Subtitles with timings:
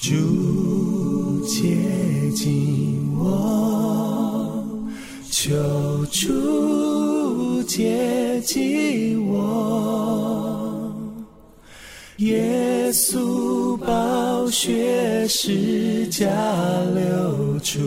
[0.00, 1.76] 主接
[2.36, 4.64] 近我，
[5.28, 5.50] 求
[6.12, 10.94] 主接近我，
[12.18, 16.26] 耶稣宝血是加
[16.94, 17.80] 流出，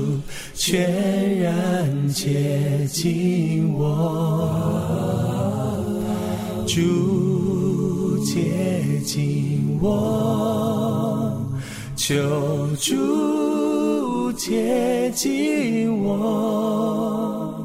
[0.54, 3.88] 全然接近我，
[6.68, 10.81] 主接近我。
[12.04, 12.18] 求
[12.78, 17.64] 主接近我，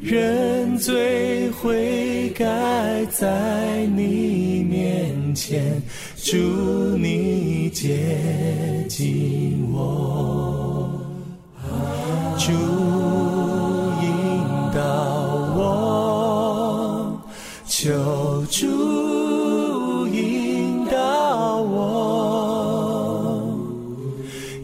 [0.00, 5.80] 认罪悔改在你面前，
[6.16, 6.36] 祝
[6.96, 10.90] 你接近我，
[12.36, 12.50] 主
[14.02, 14.08] 引
[14.74, 14.82] 导
[15.56, 17.20] 我，
[17.68, 18.95] 求主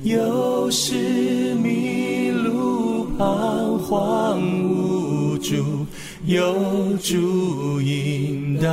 [0.04, 5.86] 有时迷路彷徨无助，
[6.26, 8.68] 有主引导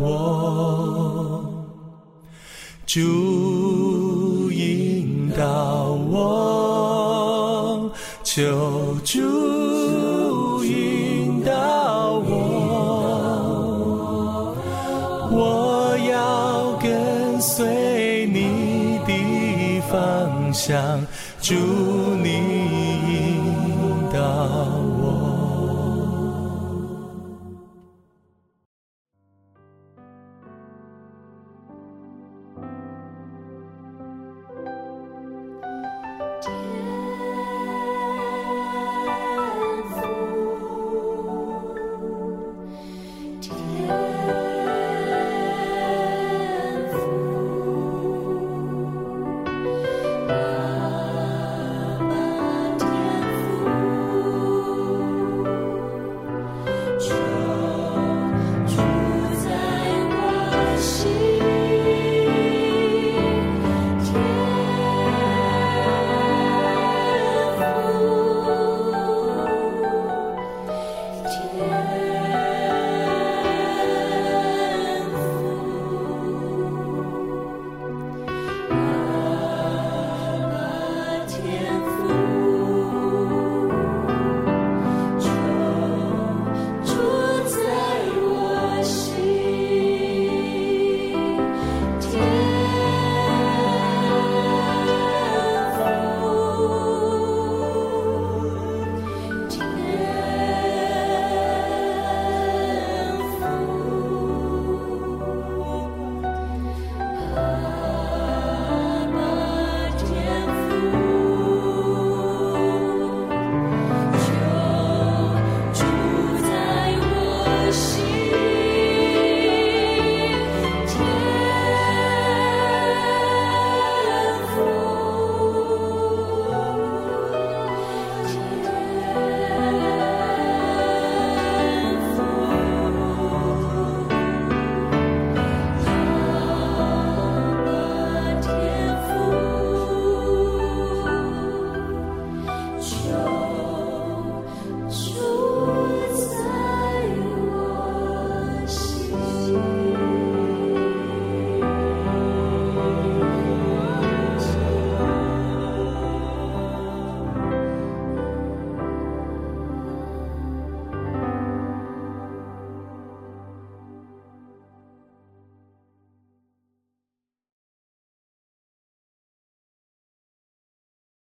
[0.00, 1.44] 我，
[2.86, 7.90] 主引导我，
[8.22, 9.20] 求主
[20.54, 21.04] 想，
[21.42, 21.54] 祝
[22.22, 22.28] 你
[23.08, 24.83] 引导